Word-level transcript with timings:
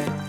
it's 0.00 0.25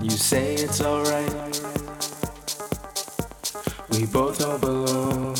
You 0.00 0.10
say 0.10 0.54
it's 0.54 0.80
alright. 0.80 1.60
We 3.90 4.06
both 4.06 4.38
don't 4.38 4.60
belong. 4.60 5.36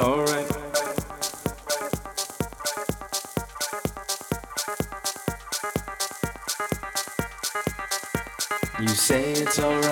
Alright. 0.00 0.50
You 8.80 8.88
say 8.88 9.32
it's 9.32 9.60
alright. 9.60 9.85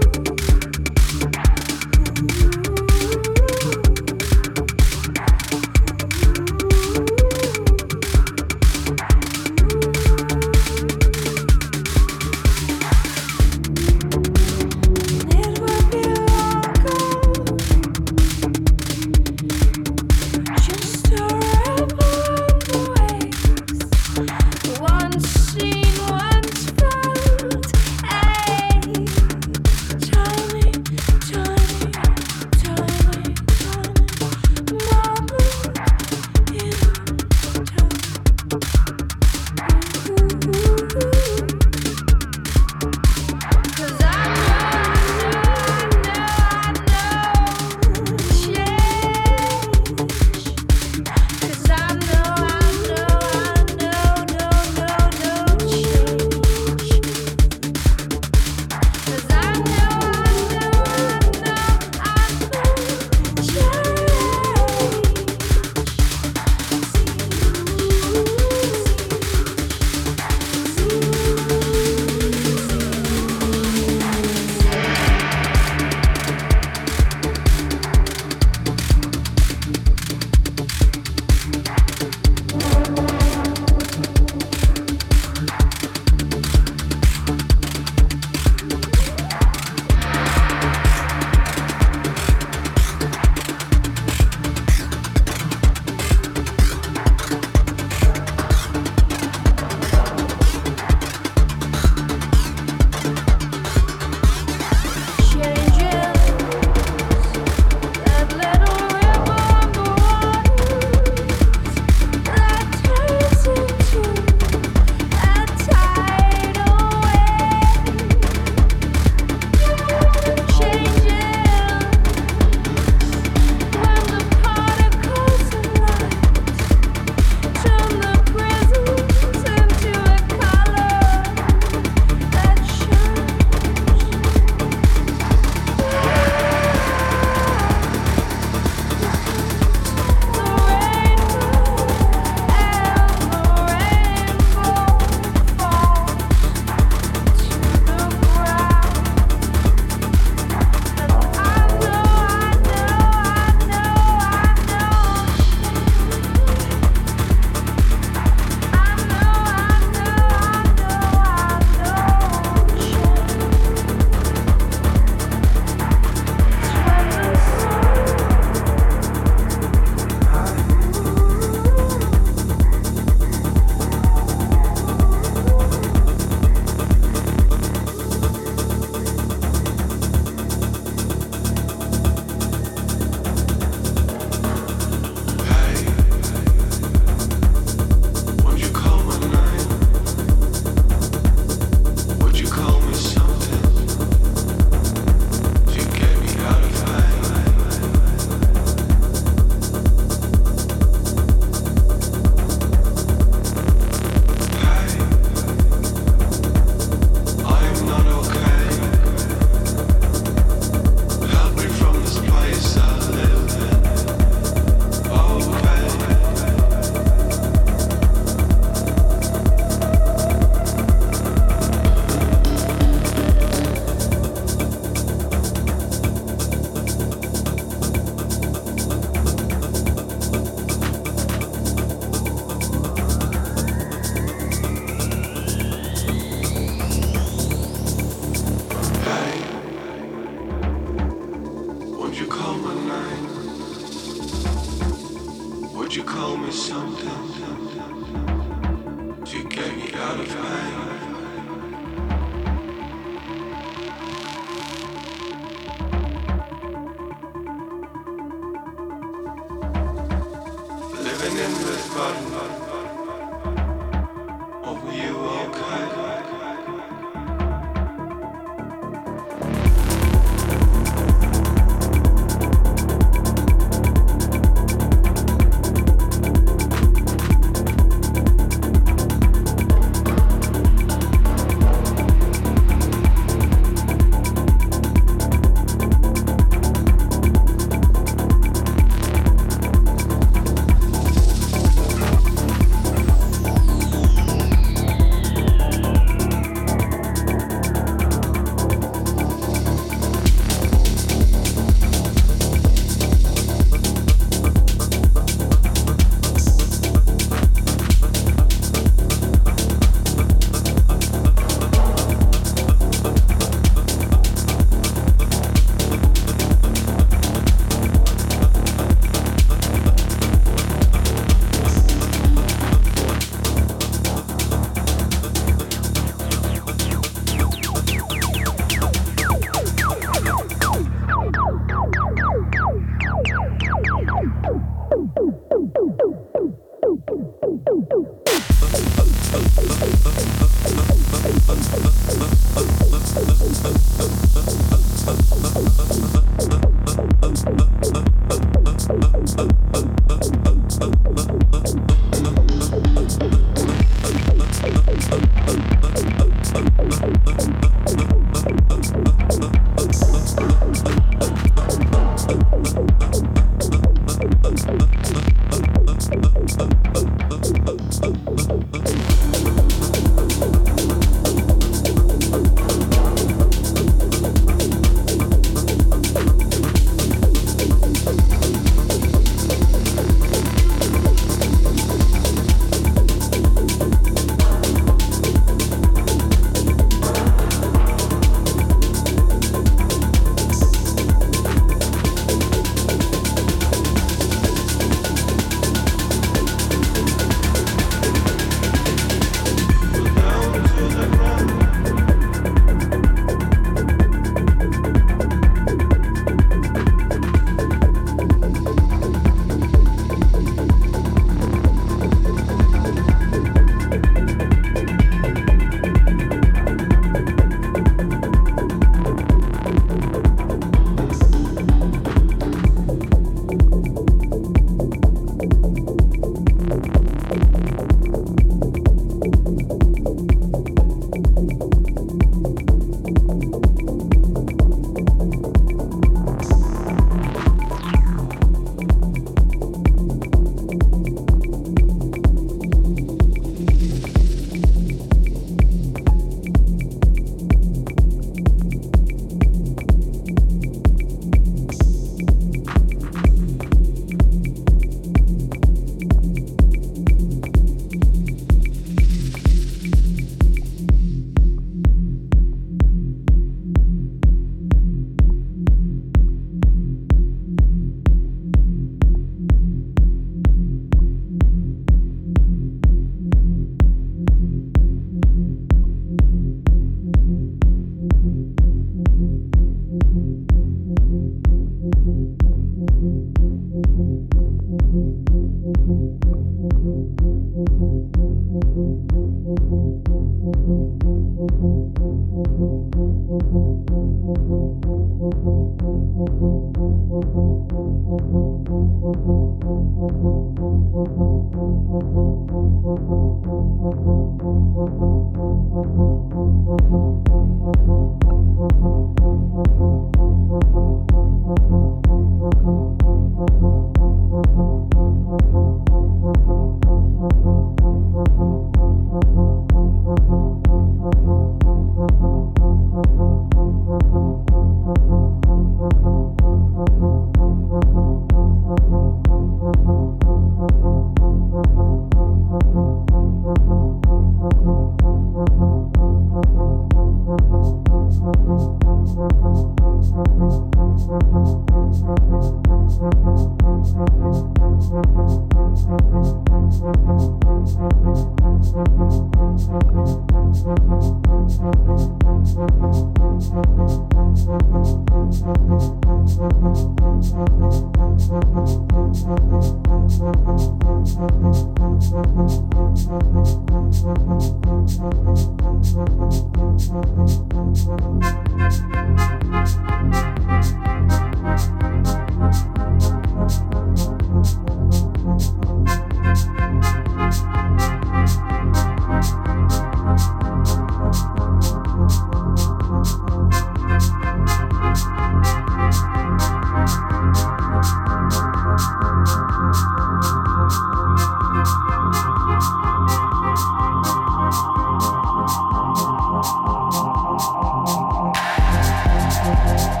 Thank 599.53 600.00